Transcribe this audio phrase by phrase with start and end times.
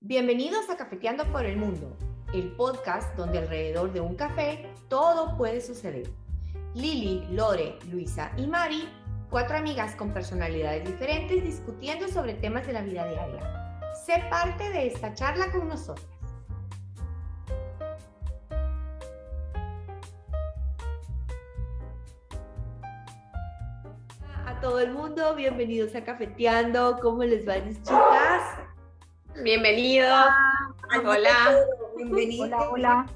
[0.00, 1.96] Bienvenidos a Cafeteando por el Mundo,
[2.32, 6.08] el podcast donde alrededor de un café todo puede suceder.
[6.72, 8.88] Lili, Lore, Luisa y Mari,
[9.28, 13.82] cuatro amigas con personalidades diferentes discutiendo sobre temas de la vida diaria.
[14.06, 16.06] Sé parte de esta charla con nosotras.
[24.46, 27.00] A todo el mundo, bienvenidos a Cafeteando.
[27.02, 28.57] ¿Cómo les va, chicas?
[29.42, 30.26] Bienvenidos.
[31.04, 31.64] Hola.
[31.96, 32.46] Bienvenidos.
[32.46, 33.06] Hola, hola.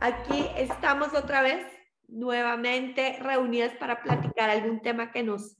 [0.00, 1.66] Aquí estamos otra vez,
[2.06, 5.56] nuevamente reunidas para platicar algún tema que nos,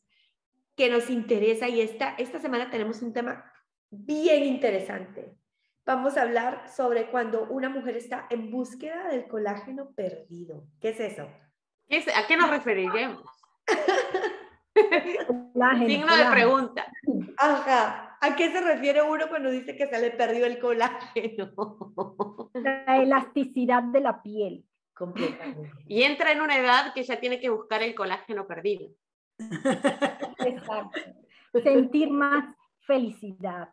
[0.76, 3.44] que nos interesa y esta, esta semana tenemos un tema
[3.90, 5.36] bien interesante.
[5.84, 10.64] Vamos a hablar sobre cuando una mujer está en búsqueda del colágeno perdido.
[10.80, 11.26] ¿Qué es eso?
[11.88, 13.24] ¿Qué es- ¿A qué nos referiremos?
[15.54, 16.86] Colágeno, Signo de pregunta.
[17.38, 18.04] Ajá.
[18.20, 21.52] ¿A qué se refiere uno cuando dice que se le perdió el colágeno?
[22.54, 24.64] La elasticidad de la piel.
[24.94, 25.70] Completamente.
[25.86, 28.90] Y entra en una edad que ya tiene que buscar el colágeno perdido.
[30.44, 31.00] Exacto.
[31.62, 33.72] Sentir más felicidad.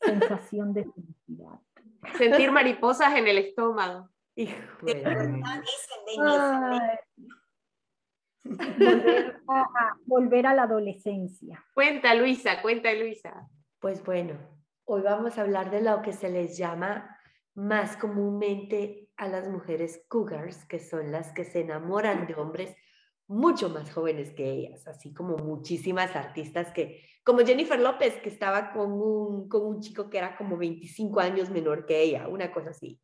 [0.00, 1.60] Sensación de felicidad.
[2.18, 4.10] Sentir mariposas en el estómago.
[4.34, 5.02] Híjole.
[5.04, 5.62] Ay.
[8.44, 11.64] Volver a, volver a la adolescencia.
[11.74, 13.48] Cuenta, Luisa, cuenta, Luisa.
[13.78, 14.38] Pues bueno,
[14.84, 17.18] hoy vamos a hablar de lo que se les llama
[17.54, 22.74] más comúnmente a las mujeres cougars, que son las que se enamoran de hombres
[23.28, 28.72] mucho más jóvenes que ellas, así como muchísimas artistas que, como Jennifer López, que estaba
[28.72, 32.70] con un, con un chico que era como 25 años menor que ella, una cosa
[32.70, 32.98] así.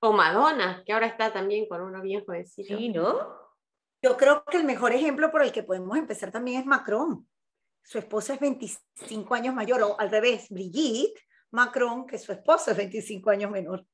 [0.00, 2.76] O Madonna, que ahora está también con uno bien jovencito.
[2.76, 3.18] Sí, ¿no?
[4.02, 7.26] Yo creo que el mejor ejemplo por el que podemos empezar también es Macron.
[7.86, 11.20] Su esposa es 25 años mayor, o al revés, Brigitte
[11.52, 13.86] Macron, que su esposa es 25 años menor.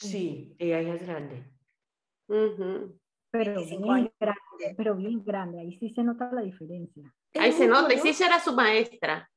[0.00, 1.48] Sí, ella es grande.
[2.26, 2.98] Ujú.
[3.30, 5.60] Pero 25 bien grande, pero bien grande.
[5.60, 7.14] Ahí sí se nota la diferencia.
[7.34, 9.30] Ahí se nota, y sí, ella era su maestra.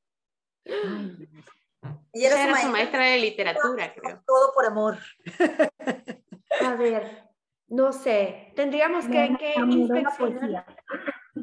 [0.66, 1.16] Ay,
[2.12, 4.22] Ella Ella era, era su su maestra, maestra de literatura, creo.
[4.26, 4.98] todo por amor.
[6.60, 7.28] A ver,
[7.68, 10.66] no sé, tendríamos que, que inspeccionar.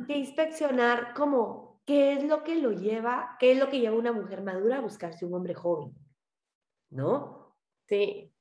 [0.06, 4.00] que inspeccionar como qué es lo que lo lleva, qué es lo que lleva a
[4.00, 5.94] una mujer madura a buscarse un hombre joven,
[6.90, 7.56] ¿no?
[7.88, 8.32] Sí.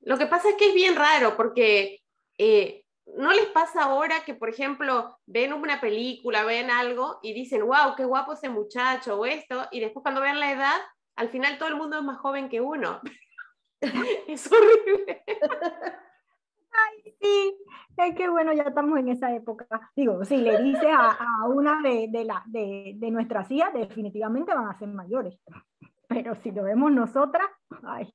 [0.00, 2.00] Lo que pasa es que es bien raro porque
[2.38, 7.66] eh, no les pasa ahora que, por ejemplo, ven una película, ven algo y dicen,
[7.66, 10.80] wow, qué guapo ese muchacho o esto, y después cuando ven la edad,
[11.16, 13.00] al final todo el mundo es más joven que uno.
[14.28, 15.24] es horrible.
[17.20, 17.56] Sí,
[17.96, 19.66] es que bueno, ya estamos en esa época.
[19.96, 24.54] Digo, si le dices a, a una de, de, la, de, de nuestras hijas, definitivamente
[24.54, 25.38] van a ser mayores.
[26.08, 27.46] Pero si lo vemos nosotras,
[27.82, 28.12] ay,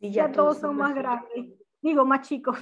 [0.00, 1.54] Y ya todos son más grandes.
[1.82, 2.56] Digo, más chicos.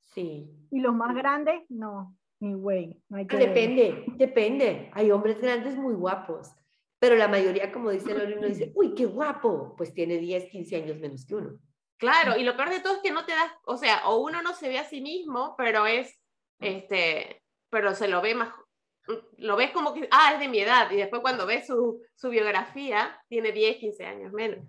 [0.00, 0.50] Sí.
[0.70, 3.00] Y los más grandes, no, ni güey.
[3.08, 3.48] No hay que Ah, ver.
[3.50, 4.90] Depende, depende.
[4.94, 6.52] Hay hombres grandes muy guapos,
[6.98, 10.76] pero la mayoría, como dice Lori, uno dice, uy, qué guapo, pues tiene 10, 15
[10.76, 11.58] años menos que uno.
[11.98, 14.40] Claro, y lo peor de todo es que no te das, o sea, o uno
[14.40, 16.16] no se ve a sí mismo, pero es,
[16.60, 18.54] este, pero se lo ve más,
[19.36, 22.28] lo ves como que, ah, es de mi edad, y después cuando ves su, su
[22.28, 24.64] biografía, tiene 10, 15 años menos.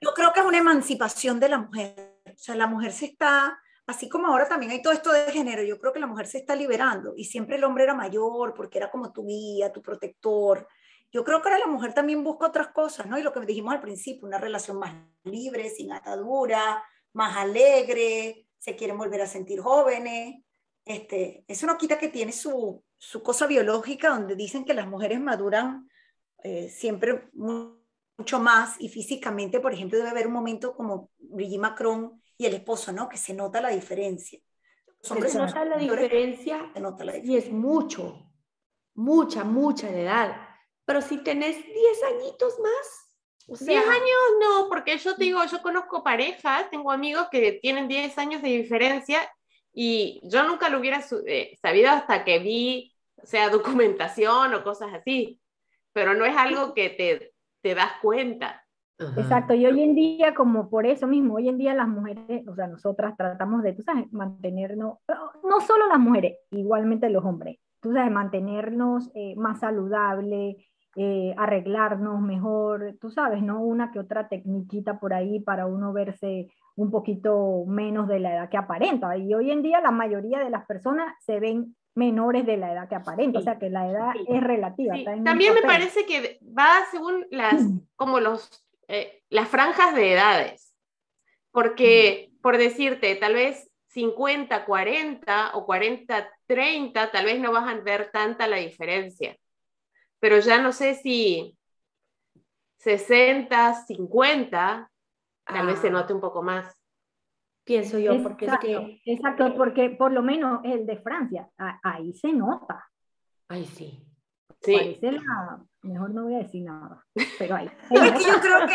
[0.00, 2.16] Yo creo que es una emancipación de la mujer.
[2.26, 5.62] O sea, la mujer se está, así como ahora también hay todo esto de género,
[5.62, 8.78] yo creo que la mujer se está liberando y siempre el hombre era mayor porque
[8.78, 10.66] era como tu guía, tu protector.
[11.12, 13.18] Yo creo que ahora la mujer también busca otras cosas, ¿no?
[13.18, 18.76] Y lo que dijimos al principio, una relación más libre, sin atadura, más alegre, se
[18.76, 20.42] quieren volver a sentir jóvenes.
[20.84, 25.20] Este, eso no quita que tiene su, su cosa biológica donde dicen que las mujeres
[25.20, 25.88] maduran
[26.42, 27.80] eh, siempre mu-
[28.16, 32.54] mucho más y físicamente, por ejemplo, debe haber un momento como Brigitte Macron y el
[32.54, 33.06] esposo, ¿no?
[33.06, 34.40] Que se nota la diferencia.
[35.02, 38.32] Los hombres Se nota la diferencia se nota la y es mucho,
[38.94, 40.48] mucha, mucha de edad.
[40.86, 45.44] Pero si tenés 10 añitos más, o sea, 10 años no, porque yo te digo,
[45.44, 49.20] yo conozco parejas, tengo amigos que tienen 10 años de diferencia
[49.74, 54.94] y yo nunca lo hubiera eh, sabido hasta que vi, o sea, documentación o cosas
[54.94, 55.38] así,
[55.92, 58.66] pero no es algo que te, te das cuenta.
[59.00, 59.20] Ajá.
[59.20, 62.54] Exacto, y hoy en día, como por eso mismo, hoy en día las mujeres, o
[62.54, 64.98] sea, nosotras tratamos de, tú sabes, mantenernos,
[65.42, 70.56] no solo las mujeres, igualmente los hombres, tú sabes, mantenernos eh, más saludables,
[70.96, 73.62] eh, arreglarnos mejor, tú sabes, ¿no?
[73.62, 78.48] Una que otra tecniquita por ahí para uno verse un poquito menos de la edad
[78.48, 79.16] que aparenta.
[79.16, 82.88] Y hoy en día la mayoría de las personas se ven menores de la edad
[82.88, 84.94] que aparenta, o Sí, sea que la edad sí, es relativa.
[84.96, 87.80] Sí, También me parece que va según las, Mm.
[87.96, 90.74] como los eh, las franjas de edades.
[91.52, 97.74] Porque, por decirte, tal vez 50, 40 o 40, 30, tal vez no vas a
[97.80, 99.36] ver tanta la diferencia.
[100.20, 101.56] Pero ya no sé si
[102.78, 104.90] 60, 50,
[105.44, 105.90] tal vez se Ah.
[105.90, 106.76] note un poco más.
[107.64, 111.78] Pienso yo, porque es exacto, que, exacto, porque por lo menos el de Francia, a-
[111.82, 112.86] ahí se nota.
[113.48, 114.06] ay, sí.
[114.62, 117.06] Sí, Parece la, mejor no voy a decir nada,
[117.38, 117.70] pero ahí.
[117.90, 118.74] Es que yo creo que,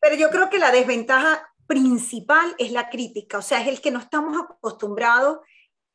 [0.00, 3.90] pero yo creo que la desventaja principal es la crítica, o sea, es el que
[3.90, 5.38] no estamos acostumbrados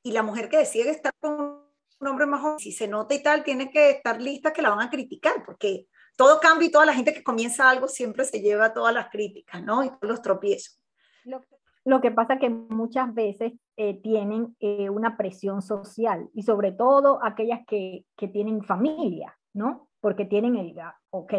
[0.03, 1.63] y la mujer que decide estar con
[1.99, 4.69] un hombre más joven, si se nota y tal, tiene que estar lista que la
[4.69, 8.41] van a criticar, porque todo cambia y toda la gente que comienza algo siempre se
[8.41, 9.83] lleva todas las críticas, ¿no?
[9.83, 10.81] Y todos los tropiezos.
[11.23, 11.41] Lo,
[11.85, 17.19] lo que pasa que muchas veces eh, tienen eh, una presión social y sobre todo
[17.23, 19.88] aquellas que, que tienen familia, ¿no?
[20.01, 20.75] Porque tienen el,
[21.09, 21.33] ok,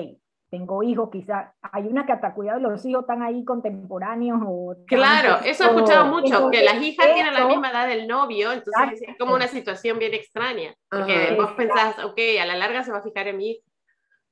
[0.50, 4.74] tengo hijos, quizás hay una que hasta cuidado de los hijos están ahí contemporáneos o...
[4.86, 7.70] claro, tantos, eso he escuchado o- mucho, que entonces, las hijas tienen la eso- misma
[7.70, 11.36] edad del novio, entonces es como una situación bien extraña, porque Ajá.
[11.36, 13.60] vos pensás, ok, a la larga se va a fijar en mí.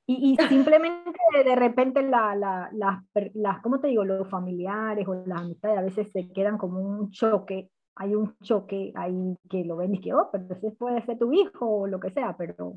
[0.05, 1.11] Y, y simplemente
[1.45, 4.03] de repente la, la- las, per- las, ¿cómo te digo?
[4.03, 8.91] Los familiares o las amistades a veces se quedan como un choque, hay un choque
[8.95, 11.99] ahí que lo ven y que, oh, pero ese puede ser tu hijo o lo
[11.99, 12.73] que sea, pero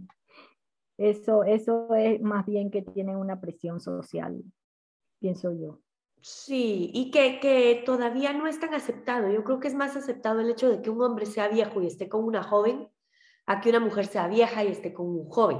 [1.10, 4.42] eso, eso es más bien que tiene una presión social,
[5.18, 5.80] pienso yo.
[6.20, 9.28] Sí, y que, que todavía no es tan aceptado.
[9.30, 11.88] Yo creo que es más aceptado el hecho de que un hombre sea viejo y
[11.88, 12.88] esté con una joven,
[13.46, 15.58] a que una mujer sea vieja y esté con un joven.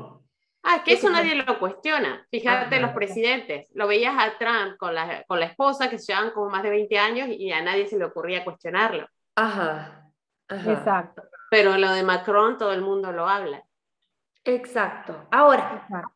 [0.63, 2.27] Ah, es que eso Eso nadie lo cuestiona.
[2.31, 2.87] Fíjate Ajá.
[2.87, 3.67] los presidentes.
[3.75, 6.71] Lo veías a Trump con la, con la esposa, que se llevan como más de
[6.71, 9.09] 20 años y a nadie se le ocurría cuestionarlo.
[9.35, 10.09] Ajá.
[10.49, 10.73] Ajá.
[10.73, 13.65] Exacto, Pero lo de Macron todo el mundo lo habla.
[14.45, 15.27] Exacto.
[15.31, 16.13] Ahora, exacto.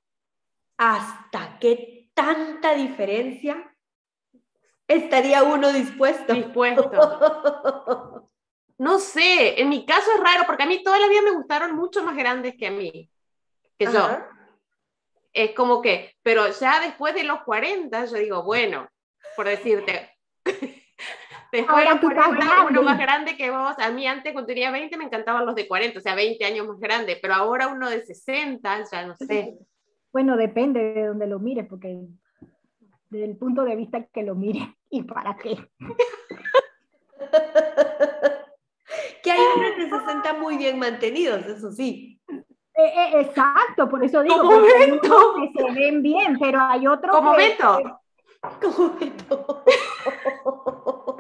[0.76, 3.74] ¿hasta qué tanta diferencia
[4.88, 6.32] estaría uno dispuesto?
[6.34, 8.22] Dispuesto.
[8.78, 11.74] No sé, en mi caso es raro porque a mí toda la vida me gustaron
[11.74, 13.10] mucho más grandes que a mí,
[13.78, 14.18] que yo.
[15.32, 18.86] Es como que, pero ya después de los 40, yo digo, bueno,
[19.34, 20.14] por decirte,
[21.52, 22.80] después Ahora tú estás 40, uno grande.
[22.82, 25.98] más grande que vos, a mí antes cuando tenía 20 me encantaban los de 40,
[25.98, 29.54] o sea, 20 años más grande, pero ahora uno de 60, ya no sé.
[30.12, 31.98] Bueno, depende de donde lo mires, porque
[33.10, 35.56] del punto de vista que lo mires y para qué.
[39.22, 42.20] que hay hombres de 60 muy bien mantenidos, eso sí.
[42.28, 42.42] Eh,
[42.94, 48.00] eh, exacto, por eso digo que se ven bien, pero hay otros Como que- Beto.
[48.60, 49.64] Como Beto.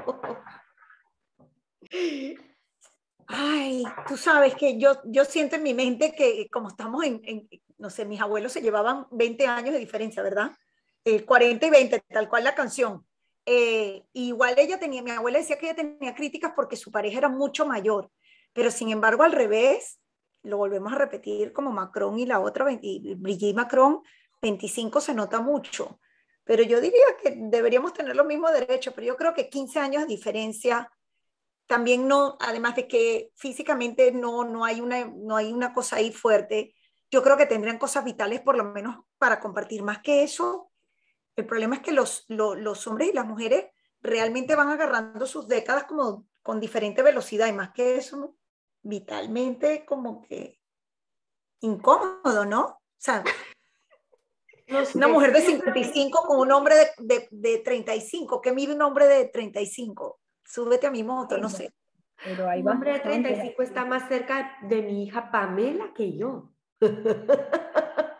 [3.28, 7.48] Ay, tú sabes que yo, yo siento en mi mente que como estamos en, en-
[7.78, 10.52] no sé, mis abuelos se llevaban 20 años de diferencia, ¿verdad?
[11.04, 13.04] Eh, 40 y 20, tal cual la canción.
[13.44, 17.28] Eh, igual ella tenía, mi abuela decía que ella tenía críticas porque su pareja era
[17.28, 18.10] mucho mayor,
[18.52, 19.98] pero sin embargo al revés,
[20.42, 24.02] lo volvemos a repetir como Macron y la otra, y Brigitte Macron,
[24.42, 26.00] 25 se nota mucho,
[26.44, 30.02] pero yo diría que deberíamos tener los mismos derechos, pero yo creo que 15 años
[30.02, 30.90] de diferencia
[31.66, 36.12] también no, además de que físicamente no, no, hay una, no hay una cosa ahí
[36.12, 36.74] fuerte,
[37.10, 40.70] yo creo que tendrían cosas vitales por lo menos para compartir más que eso.
[41.36, 43.66] El problema es que los, lo- los hombres y las mujeres
[44.00, 48.36] realmente van agarrando sus décadas como con diferente velocidad y más que eso,
[48.82, 50.60] vitalmente como que
[51.60, 52.62] incómodo, ¿no?
[52.66, 53.22] O sea,
[54.94, 59.06] una mujer de 55 con un hombre de, de, de 35, ¿qué mide un hombre
[59.06, 60.20] de 35?
[60.46, 61.72] Súbete a mi moto, no sé.
[62.24, 63.28] pero hay Un hombre de bastante.
[63.30, 66.50] 35 está más cerca de mi hija Pamela que yo.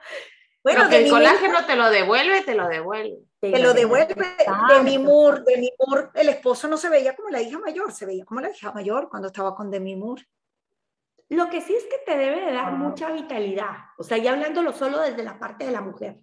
[0.62, 3.18] Bueno, lo que de el mi colágeno te lo devuelve, te lo devuelve.
[3.40, 4.10] te lo devuelve.
[4.14, 4.74] Exacto.
[4.74, 8.24] Demi Moore, Demi Moore, el esposo no se veía como la hija mayor, se veía
[8.24, 10.26] como la hija mayor cuando estaba con Demi Moore.
[11.28, 12.70] Lo que sí es que te debe de dar Ah.
[12.72, 13.76] mucha vitalidad.
[13.96, 16.18] O sea, ya hablándolo solo desde la parte de la mujer.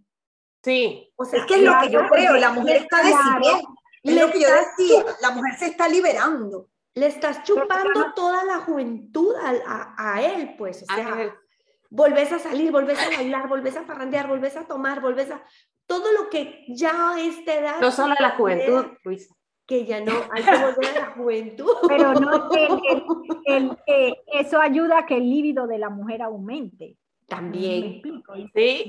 [0.62, 3.16] Sí, O sea, Es que es lo que yo creo, la mujer está claro.
[3.40, 3.76] decidiendo.
[4.04, 6.68] Es Le lo que yo estás decía, la mujer se está liberando.
[6.96, 9.34] le estás chupando toda la juventud
[9.66, 10.84] a, a él, pues.
[10.84, 11.32] O A sea, él.
[11.90, 15.44] volvés a salir, volvés a bailar, volvés a parrandear, volvés a tomar, volvés a...
[15.86, 17.80] Todo lo que ya a esta edad...
[17.82, 19.30] no solo la juventud, Luis.
[19.66, 21.72] Que ya no, hay que volver a la juventud.
[21.88, 23.04] Pero no que el-
[23.46, 26.98] el- que eso ayuda a que el líbido de la mujer aumente.
[27.22, 27.84] ¿Me También.
[27.86, 28.34] explico?
[28.54, 28.84] Sí,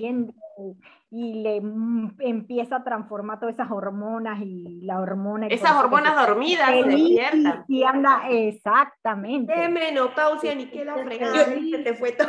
[1.11, 5.47] y le mm, empieza a transformar todas esas hormonas y la hormona.
[5.47, 7.65] esas hormonas dormidas se despiertan.
[7.69, 9.55] Y anda, exactamente.
[9.55, 12.29] De menopausia, ni que la fregada, se te fue todo.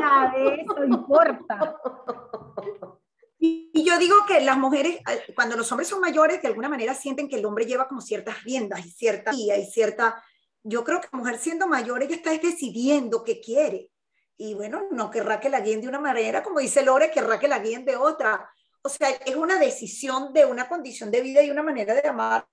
[0.00, 1.76] Nada de eso importa.
[3.40, 6.68] Y, Y yo digo que las mujeres, eh, cuando los hombres son mayores, de alguna
[6.68, 10.20] manera sienten que el hombre lleva como ciertas riendas y cierta guía y cierta...
[10.64, 13.90] Yo creo que la mujer siendo mayor, ella está decidiendo qué quiere.
[14.38, 17.48] Y bueno, no querrá que la guíen de una manera, como dice Lore, querrá que
[17.48, 18.48] la guíen de otra.
[18.82, 22.46] O sea, es una decisión de una condición de vida y una manera de amar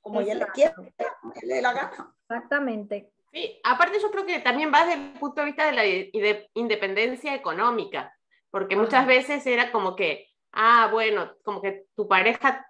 [0.00, 2.14] como ella le quiere, como ella le la gana.
[2.28, 3.10] Exactamente.
[3.32, 5.84] Sí, aparte yo creo que también va desde el punto de vista de la
[6.54, 8.14] independencia económica,
[8.50, 12.64] porque muchas veces era como que, ah, bueno, como que tu pareja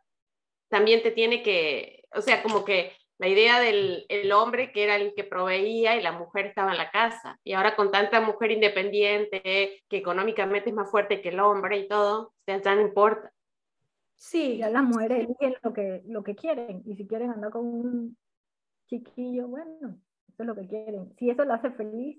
[0.69, 4.97] también te tiene que, o sea, como que la idea del el hombre que era
[4.97, 8.51] el que proveía y la mujer estaba en la casa, y ahora con tanta mujer
[8.51, 13.33] independiente, que económicamente es más fuerte que el hombre y todo, ya no importa.
[14.17, 16.83] Sí, Ya las mujeres eligen lo que, lo que quieren.
[16.87, 18.17] Y si quieren andar con un
[18.87, 21.15] chiquillo, bueno, eso es lo que quieren.
[21.17, 22.19] Si eso lo hace feliz,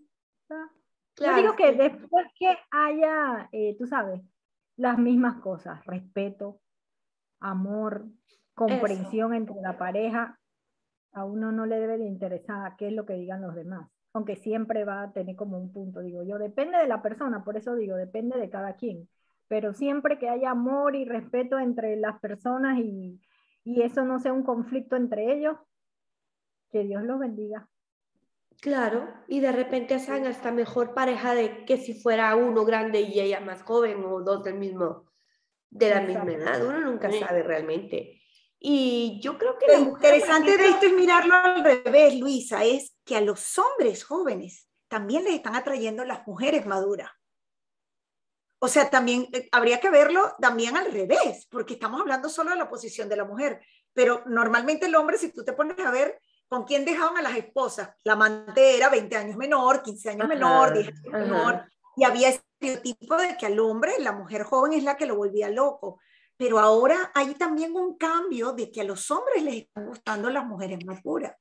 [0.49, 0.69] ah,
[1.15, 1.37] claro.
[1.37, 4.21] Yo digo que después que haya, eh, tú sabes,
[4.77, 6.59] las mismas cosas, respeto,
[7.39, 8.05] amor,
[8.53, 10.39] comprensión entre la pareja,
[11.15, 14.37] a uno no le debe de interesar qué es lo que digan los demás, aunque
[14.37, 17.75] siempre va a tener como un punto, digo yo, depende de la persona, por eso
[17.75, 19.09] digo, depende de cada quien,
[19.47, 23.21] pero siempre que haya amor y respeto entre las personas y,
[23.65, 25.57] y eso no sea un conflicto entre ellos,
[26.71, 27.67] que Dios los bendiga.
[28.61, 33.19] Claro, y de repente hacen hasta mejor pareja de que si fuera uno grande y
[33.19, 35.05] ella más joven o dos del mismo,
[35.71, 37.13] de la misma edad, uno nunca Sí.
[37.13, 38.21] sabe realmente.
[38.67, 42.95] Y yo creo que Lo mujer interesante de esto es mirarlo al revés, Luisa, es
[43.05, 47.11] que a los hombres jóvenes también les están atrayendo las mujeres maduras.
[48.57, 52.55] O sea, también eh, habría que verlo también al revés, porque estamos hablando solo de
[52.55, 53.61] la posición de la mujer,
[53.93, 57.37] pero normalmente el hombre, si tú te pones a ver con quién dejaban a las
[57.37, 61.17] esposas, la amante era 20 años menor, 15 años Ajá, menor, 10 años ajá.
[61.19, 61.65] menor,
[61.97, 65.49] y había estereotipo de que al hombre, la mujer joven es la que lo volvía
[65.49, 65.99] loco.
[66.37, 70.45] Pero ahora hay también un cambio de que a los hombres les están gustando las
[70.45, 71.35] mujeres maduras.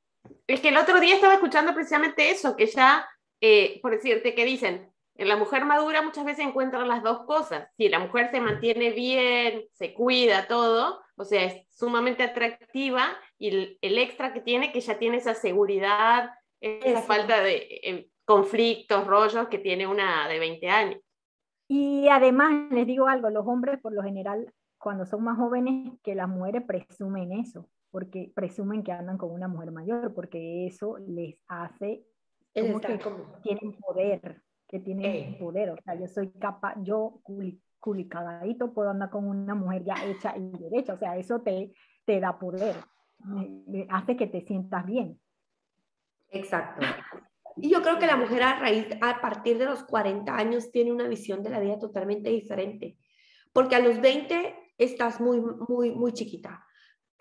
[0.46, 3.08] Es que el otro día estaba escuchando precisamente eso, que ya,
[3.40, 7.68] eh, por decirte, que dicen, en la mujer madura muchas veces encuentran las dos cosas.
[7.76, 13.48] Si la mujer se mantiene bien, se cuida todo, o sea, es sumamente atractiva y
[13.48, 19.06] el, el extra que tiene, que ya tiene esa seguridad, esa falta de eh, conflictos,
[19.06, 21.00] rollos que tiene una de 20 años.
[21.68, 24.52] Y además, les digo algo, los hombres por lo general,
[24.84, 29.48] cuando son más jóvenes, que las mujeres presumen eso, porque presumen que andan con una
[29.48, 32.04] mujer mayor, porque eso les hace
[32.54, 35.36] como que como- tienen poder, que tienen Eh.
[35.40, 39.94] poder, o sea, yo soy capaz, yo culi- culicagadito puedo andar con una mujer ya
[40.04, 41.72] hecha y derecha, o sea, eso te,
[42.04, 42.76] te da poder,
[43.88, 45.18] hace que te sientas bien.
[46.28, 46.84] Exacto.
[47.56, 50.92] Y yo creo que la mujer a raíz, a partir de los 40 años tiene
[50.92, 52.98] una visión de la vida totalmente diferente,
[53.54, 56.64] porque a los 20 estás muy, muy, muy chiquita.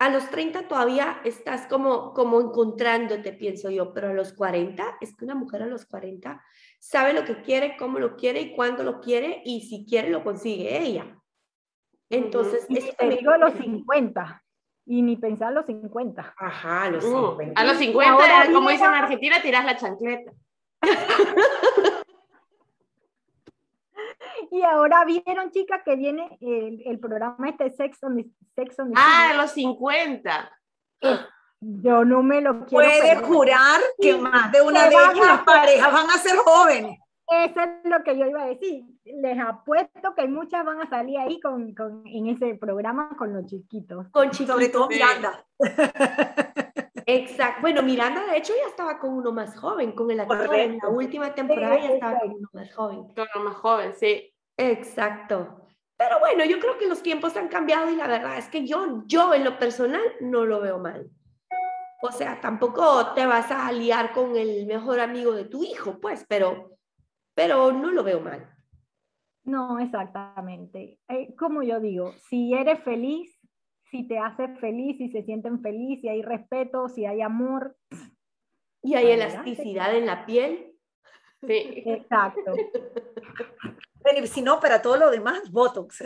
[0.00, 5.14] A los 30 todavía estás como, como encontrándote, pienso yo, pero a los 40, es
[5.16, 6.42] que una mujer a los 40
[6.80, 10.24] sabe lo que quiere, cómo lo quiere y cuándo lo quiere y si quiere lo
[10.24, 11.16] consigue ella.
[12.10, 14.42] Entonces, Y eso te digo a los 50,
[14.86, 16.34] y ni pensar a los 50.
[16.36, 17.60] Ajá, a los Uh, 50.
[17.60, 20.32] a los 50, ahora como dicen en Argentina, tirás la chancleta.
[24.54, 28.88] Y ahora vieron, chicas, que viene el, el programa este Sex on the, Sex on
[28.90, 29.36] the Ah, City.
[29.38, 30.58] los 50.
[31.60, 33.24] Yo no me lo quiero Puede perder.
[33.24, 36.98] jurar que Sí, más de una de ellas a- las parejas van a ser jóvenes.
[37.26, 38.84] Eso es lo que yo iba a decir.
[39.04, 43.46] Les apuesto que muchas van a salir ahí con, con- en ese programa con los
[43.46, 44.06] chiquitos.
[44.12, 44.86] Con Sobre todo.
[44.88, 45.44] Miranda.
[47.06, 47.60] Exacto.
[47.62, 50.88] Bueno, Miranda de hecho ya estaba con uno más joven, con el actor en la
[50.88, 53.04] última temporada ya estaba con uno más joven.
[53.14, 54.30] Con lo más joven, sí.
[54.56, 55.60] Exacto.
[55.96, 59.04] Pero bueno, yo creo que los tiempos han cambiado y la verdad es que yo,
[59.06, 61.10] yo en lo personal no lo veo mal.
[62.02, 66.26] O sea, tampoco te vas a liar con el mejor amigo de tu hijo, pues,
[66.28, 66.76] pero,
[67.34, 68.50] pero no lo veo mal.
[69.44, 70.98] No, exactamente.
[71.08, 73.38] Eh, como yo digo, si eres feliz,
[73.90, 77.76] si te hace feliz, si se sienten feliz, si hay respeto, si hay amor.
[78.82, 80.74] Y hay elasticidad en la piel.
[81.46, 81.82] sí.
[81.86, 82.52] Exacto.
[84.04, 85.96] Bueno, y si no, para todo lo demás, Botox.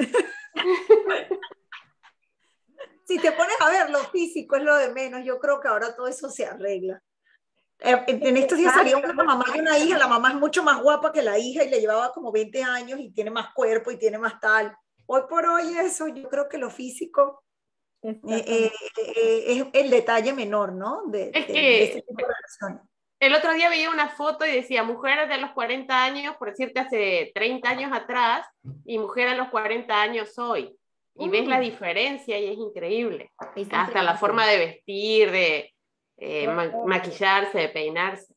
[3.04, 5.24] si te pones a ver, lo físico es lo de menos.
[5.24, 7.02] Yo creo que ahora todo eso se arregla.
[7.80, 9.98] Eh, En estos días salió una mamá y una hija.
[9.98, 12.98] La mamá es mucho más guapa que la hija y le llevaba como 20 años
[13.00, 14.76] y tiene más cuerpo y tiene más tal.
[15.06, 17.42] Hoy por hoy eso, yo creo que lo físico
[18.02, 21.02] eh, eh, eh, es el detalle menor, ¿no?
[21.06, 22.78] De, Es de- que- de ese tipo de.
[23.20, 26.80] El otro día veía una foto y decía mujeres de los 40 años, por decirte
[26.80, 28.46] hace 30 años atrás,
[28.84, 30.76] y mujer a los 40 años hoy.
[31.16, 33.32] Y ves la diferencia y es increíble.
[33.72, 35.74] Hasta la forma de vestir, de
[36.16, 36.48] eh,
[36.86, 38.32] maquillarse, de peinarse.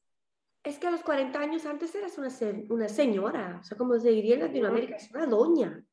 [0.64, 2.30] Es que a los 40 años antes eras una,
[2.70, 5.84] una señora, o sea, como se diría en Latinoamérica, es una doña.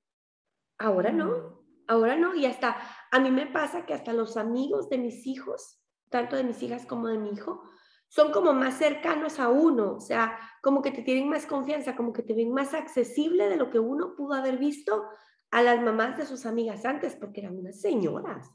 [0.79, 2.35] Ahora no, ahora no.
[2.35, 2.79] Y hasta,
[3.11, 5.79] a mí me pasa que hasta los amigos de mis hijos,
[6.09, 7.65] tanto de mis hijas como de mi hijo,
[8.09, 12.13] son como más cercanos a uno, o sea, como que te tienen más confianza, como
[12.13, 15.07] que te ven más accesible de lo que uno pudo haber visto
[15.51, 18.51] a las mamás de sus amigas antes, porque eran unas señoras.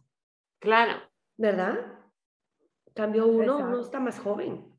[0.59, 1.01] Claro.
[1.37, 1.79] ¿Verdad?
[2.93, 4.71] Cambio uno, uno está más joven.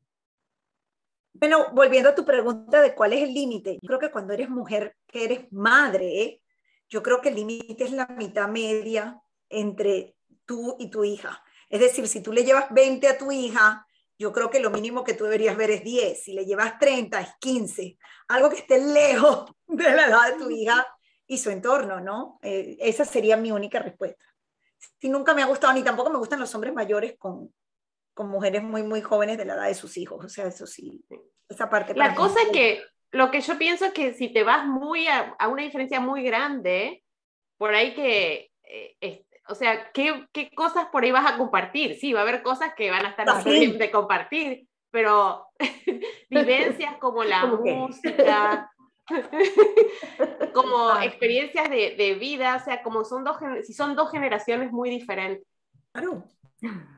[1.33, 4.49] Bueno, volviendo a tu pregunta de cuál es el límite, yo creo que cuando eres
[4.49, 6.41] mujer, que eres madre,
[6.87, 10.15] yo creo que el límite es la mitad media entre
[10.45, 11.43] tú y tu hija.
[11.69, 13.85] Es decir, si tú le llevas 20 a tu hija,
[14.17, 16.23] yo creo que lo mínimo que tú deberías ver es 10.
[16.23, 17.97] Si le llevas 30, es 15.
[18.29, 20.85] Algo que esté lejos de la edad de tu hija
[21.27, 22.39] y su entorno, ¿no?
[22.41, 24.23] Eh, esa sería mi única respuesta.
[24.99, 27.53] Si nunca me ha gustado, ni tampoco me gustan los hombres mayores con,
[28.13, 30.23] con mujeres muy, muy jóvenes de la edad de sus hijos.
[30.23, 31.03] O sea, eso sí,
[31.49, 31.93] esa parte.
[31.95, 35.35] La cosa es que lo que yo pienso es que si te vas muy a,
[35.47, 37.03] una diferencia muy grande,
[37.57, 41.95] por ahí que eh, o sea, ¿qué, ¿qué, cosas por ahí vas a compartir?
[41.95, 45.47] Sí, va a haber cosas que van a estar bien de compartir, pero
[46.29, 48.71] vivencias como la música,
[50.53, 51.05] como ah.
[51.05, 55.47] experiencias de, de, vida, o sea, como son dos, si son dos generaciones muy diferentes.
[55.91, 56.23] Claro.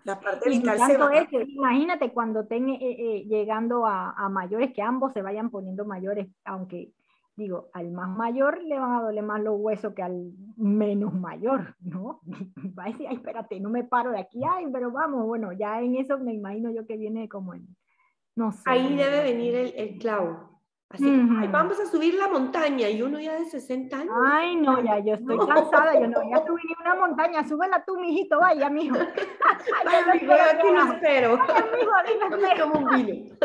[0.05, 1.27] La parte vital se va.
[1.31, 6.27] imagínate cuando estén eh, eh, llegando a, a, mayores, que ambos se vayan poniendo mayores,
[6.45, 6.91] aunque
[7.37, 11.75] digo, al más mayor le van a doler más los huesos que al menos mayor,
[11.79, 12.19] ¿no?
[12.77, 15.79] Va a decir, ay, espérate, no me paro de aquí, ay, pero vamos, bueno, ya
[15.79, 17.67] en eso me imagino yo que viene como en,
[18.35, 18.63] no sé.
[18.65, 20.57] Ahí debe venir el, el clavo.
[20.89, 24.13] Así, ay, vamos a subir la montaña y uno ya de 60 años.
[24.25, 27.83] Ay, no, ya, yo estoy cansada, yo no voy a subir ni una montaña, súbela
[27.85, 28.95] tú, mijito, vaya, mijo.
[29.85, 31.39] ay, ay, yo aquí lo espero.
[31.47, 31.91] Ay, amigo,
[32.37, 32.71] espero.
[32.71, 33.35] Como un vino.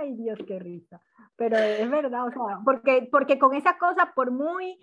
[0.00, 1.00] Ay, Dios, qué risa.
[1.36, 4.78] Pero es verdad, o sea, porque, porque con esas cosas, por muy,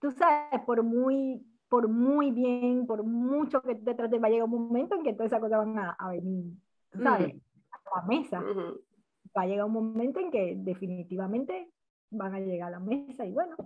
[0.00, 4.44] tú sabes, por muy, por muy bien, por mucho que te trates, va a llegar
[4.44, 6.52] un momento en que todas esas cosas van a, venir,
[7.02, 7.34] ¿sabes?
[7.70, 8.42] A la mesa.
[9.36, 11.70] Va a llegar un momento en que definitivamente
[12.10, 13.56] van a llegar a la mesa y bueno,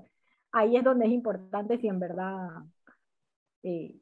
[0.53, 2.63] ahí es donde es importante si en verdad
[3.63, 3.97] eh,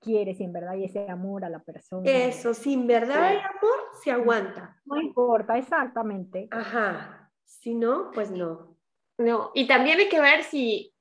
[0.00, 2.10] quieres, si en verdad hay ese amor a la persona.
[2.10, 4.80] Eso, sin verdad hay amor, se aguanta.
[4.84, 6.48] No importa, exactamente.
[6.50, 7.30] Ajá.
[7.44, 8.76] Si no, pues no.
[9.18, 10.94] No, y también hay que ver si,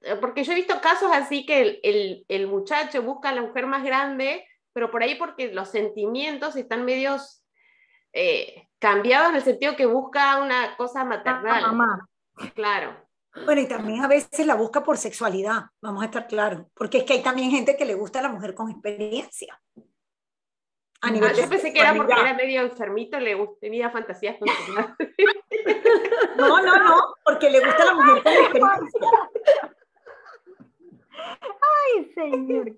[0.00, 3.42] eh, porque yo he visto casos así que el, el, el muchacho busca a la
[3.42, 7.44] mujer más grande, pero por ahí porque los sentimientos están medios
[8.12, 11.62] eh, cambiados en el sentido que busca una cosa maternal.
[11.62, 12.08] Mamá.
[12.54, 12.96] Claro.
[13.44, 17.04] Bueno, y también a veces la busca por sexualidad, vamos a estar claros, porque es
[17.04, 19.60] que hay también gente que le gusta a la mujer con experiencia.
[21.02, 24.48] A ah, nivel yo pensé que era porque era medio enfermito, le tenía fantasías con
[26.36, 29.00] No, no, no, porque le gusta a la mujer con experiencia.
[31.40, 32.76] Ay, señor.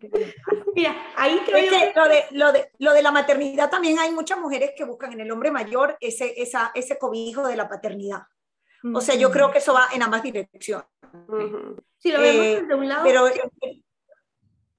[0.74, 4.12] Mira, ahí creo es que lo de, lo, de, lo de la maternidad también hay
[4.12, 8.22] muchas mujeres que buscan en el hombre mayor ese, esa, ese cobijo de la paternidad.
[8.94, 10.86] O sea, yo creo que eso va en ambas direcciones.
[11.98, 13.04] Si lo vemos eh, de un lado.
[13.04, 13.28] Pero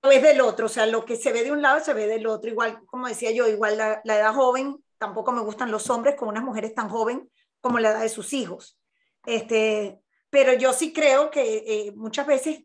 [0.04, 2.08] lo ves del otro, o sea, lo que se ve de un lado se ve
[2.08, 2.52] del otro.
[2.52, 6.44] Igual, como decía yo, igual la, edad joven, tampoco me gustan los hombres con unas
[6.44, 7.30] mujeres tan joven
[7.62, 8.78] como la edad de sus hijos.
[9.26, 12.63] Este, pero yo sí creo que eh, muchas veces,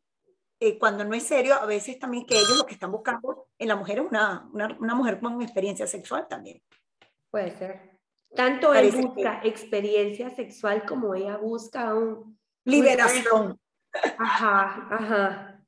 [0.59, 3.69] eh, cuando no es serio, a veces también que ellos lo que están buscando en
[3.69, 6.61] la mujer es una, una, una mujer con experiencia sexual también.
[7.31, 7.98] Puede ser.
[8.35, 12.39] Tanto él busca experiencia sexual como ella busca un...
[12.65, 13.59] Liberación.
[14.19, 15.65] Ajá, ajá.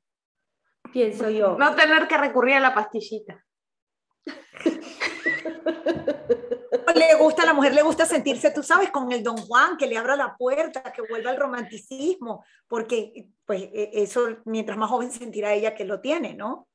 [0.93, 1.57] Pienso yo.
[1.57, 3.43] No tener que recurrir a la pastillita.
[6.95, 9.87] le gusta a la mujer, le gusta sentirse, tú sabes, con el don Juan, que
[9.87, 15.11] le abra la puerta, que vuelva al romanticismo, porque pues e, eso, mientras más joven
[15.11, 16.67] sentirá ella que lo tiene, ¿no?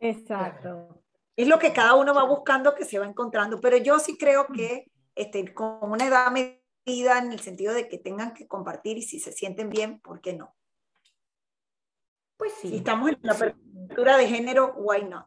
[0.00, 1.02] Exacto.
[1.36, 4.46] Es lo que cada uno va buscando, que se va encontrando, pero yo sí creo
[4.48, 4.86] que
[5.18, 9.18] este, con una edad medida en el sentido de que tengan que compartir y si
[9.18, 10.54] se sienten bien, ¿por qué no?
[12.36, 12.68] Pues sí.
[12.68, 15.26] Si estamos en la apertura de género, why not?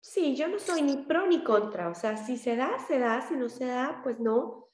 [0.00, 3.26] Sí, yo no soy ni pro ni contra, o sea, si se da, se da,
[3.26, 4.68] si no se da, pues no.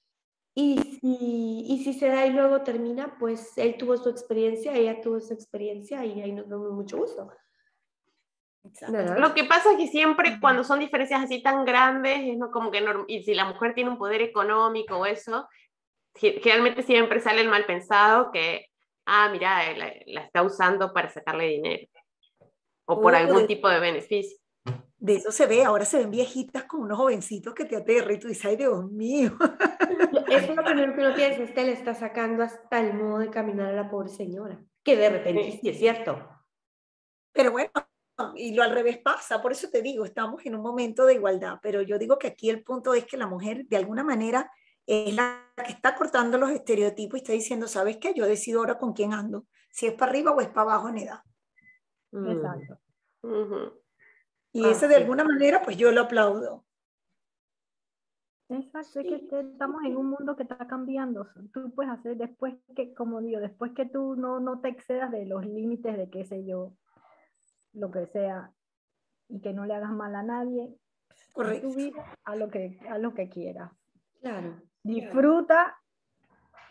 [0.55, 5.01] Y si, y si se da y luego termina, pues él tuvo su experiencia, ella
[5.01, 7.31] tuvo su experiencia y ahí nos vemos mucho gusto.
[8.89, 9.19] Nada.
[9.19, 12.71] Lo que pasa es que siempre cuando son diferencias así tan grandes, es no como
[12.71, 15.49] que y si la mujer tiene un poder económico o eso,
[16.15, 18.67] ge- generalmente siempre sale el mal pensado que,
[19.07, 21.89] ah, mira, eh, la, la está usando para sacarle dinero
[22.87, 24.39] o por Oh, algún de- tipo de beneficio.
[24.97, 28.19] De eso se ve, ahora se ven viejitas con unos jovencitos que te aterran y
[28.21, 29.33] tú dices, ay Dios mío.
[30.29, 33.29] Eso es lo primero que uno piensa, este le está sacando hasta el modo de
[33.31, 35.59] caminar a la pobre señora, que de repente Sí.
[35.61, 36.29] sí es cierto.
[37.33, 37.71] Pero bueno,
[38.37, 41.59] y lo al revés pasa, por eso te digo, estamos en un momento de igualdad,
[41.63, 44.51] pero yo digo que aquí el punto es que la mujer de alguna manera
[44.87, 48.15] es la que está cortando los estereotipos y está diciendo, ¿sabes qué?
[48.15, 50.99] Yo decido ahora con quién ando, si es para arriba o es para abajo en
[50.99, 51.21] edad.
[52.11, 52.31] Mm.
[52.31, 52.79] Exacto.
[53.23, 53.81] Ujú.
[54.53, 55.01] Y Ah, ese de sí.
[55.03, 56.65] alguna manera, pues yo lo aplaudo.
[58.49, 61.27] Exacto, es que estamos en un mundo que está cambiando.
[61.55, 65.25] Tú puedes hacer después que, como digo, después que tú no, no te excedas de
[65.25, 66.75] los límites de qué sé yo,
[67.73, 68.53] lo que sea,
[69.29, 70.75] y que no le hagas mal a nadie,
[71.33, 71.69] Correcto.
[71.69, 73.71] tu vida, a lo que, a lo que quieras.
[74.21, 74.61] Claro.
[74.83, 75.79] Disfruta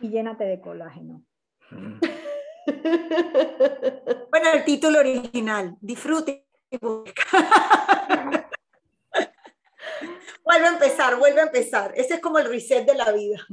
[0.00, 1.24] y llénate de colágeno.
[4.30, 6.46] Bueno, el título original, disfrute.
[6.70, 7.22] y busca.
[10.44, 11.92] vuelve a empezar, vuelve a empezar.
[11.96, 13.44] Ese es como el reset de la vida.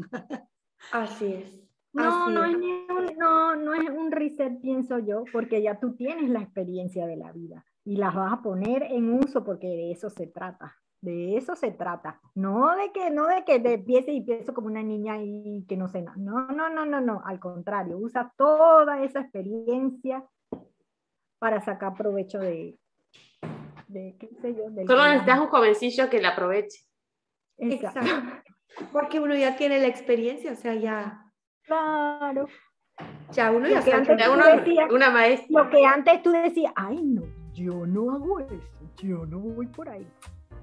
[0.91, 1.68] Así es.
[1.93, 2.51] No, así no es.
[2.51, 6.41] es, ni un, no, no es un reset, pienso yo, porque ya tú tienes la
[6.41, 10.27] experiencia de la vida y las vas a poner en uso porque de eso se
[10.27, 10.75] trata.
[11.01, 12.19] De eso se trata.
[12.35, 15.77] No de que, no de que te empiece y pienso como una niña y que
[15.77, 16.17] no sé nada.
[16.17, 17.21] No, no, no, no, no.
[17.25, 20.25] Al contrario, usa toda esa experiencia
[21.39, 22.77] para sacar provecho de,
[23.87, 26.83] de qué sé yo, del Solo necesitas un jovencillo que la aproveche.
[27.57, 27.99] Exacto.
[28.01, 28.43] Exacto.
[28.91, 31.28] Porque uno ya tiene la experiencia, o sea, ya,
[31.69, 32.47] Claro.
[33.31, 34.05] ya uno ya sabe.
[34.65, 35.63] decías- una maestra.
[35.63, 37.21] Lo que antes tú decías, ay no,
[37.53, 38.59] yo no hago eso,
[38.97, 40.05] yo no voy por ahí.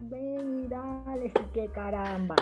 [0.00, 2.34] Ven y dale, sí que caramba.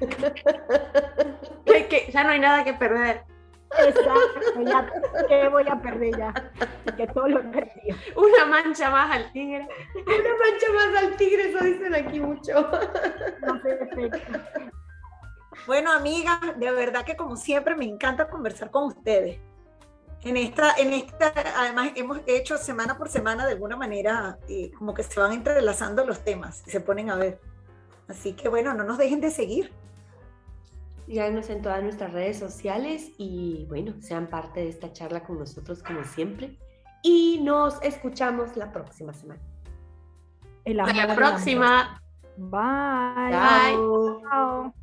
[1.64, 3.22] Que, que ya no hay nada que perder.
[3.78, 4.90] Exacto, ya,
[5.28, 6.34] ¿qué voy a perder ya?
[6.96, 7.96] Que todo lo perdido.
[8.16, 9.68] Una mancha más al tigre.
[9.94, 12.68] Una mancha más al tigre, eso dicen aquí mucho.
[13.46, 14.40] No sé efecto.
[15.66, 19.38] Bueno, amigas, de verdad que como siempre me encanta conversar con ustedes.
[20.22, 24.92] En esta, en esta, además hemos hecho semana por semana de alguna manera eh, como
[24.92, 27.40] que se van entrelazando los temas y se ponen a ver.
[28.06, 29.72] Así que bueno, no nos dejen de seguir.
[31.06, 35.82] Síganos en todas nuestras redes sociales y bueno, sean parte de esta charla con nosotros
[35.82, 36.58] como siempre.
[37.02, 39.40] Y nos escuchamos la próxima semana.
[40.66, 42.02] Hasta la próxima.
[42.36, 43.30] Bye.
[43.30, 44.79] Bye.